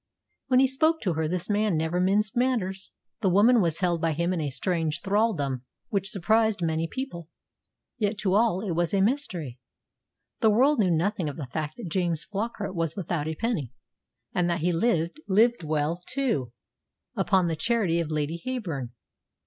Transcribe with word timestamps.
When 0.47 0.59
he 0.59 0.65
spoke 0.67 0.99
to 1.01 1.13
her 1.13 1.27
this 1.27 1.47
man 1.47 1.77
never 1.77 1.99
minced 1.99 2.35
matters. 2.35 2.91
The 3.19 3.29
woman 3.29 3.61
was 3.61 3.81
held 3.81 4.01
by 4.01 4.13
him 4.13 4.33
in 4.33 4.41
a 4.41 4.49
strange 4.49 4.99
thraldom 5.01 5.63
which 5.89 6.09
surprised 6.09 6.63
many 6.63 6.87
people; 6.87 7.29
yet 7.99 8.17
to 8.21 8.33
all 8.33 8.61
it 8.61 8.71
was 8.71 8.95
a 8.95 8.99
mystery. 9.01 9.59
The 10.39 10.49
world 10.49 10.79
knew 10.79 10.89
nothing 10.89 11.29
of 11.29 11.37
the 11.37 11.45
fact 11.45 11.77
that 11.77 11.89
James 11.91 12.25
Flockart 12.25 12.73
was 12.73 12.95
without 12.95 13.27
a 13.27 13.35
penny, 13.35 13.73
and 14.33 14.49
that 14.49 14.61
he 14.61 14.71
lived 14.71 15.19
and 15.27 15.35
lived 15.35 15.61
well, 15.63 16.01
too 16.07 16.51
upon 17.15 17.45
the 17.45 17.55
charity 17.55 17.99
of 17.99 18.09
Lady 18.09 18.41
Heyburn. 18.43 18.89